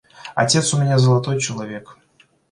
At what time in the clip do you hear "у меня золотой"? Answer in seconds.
0.73-1.39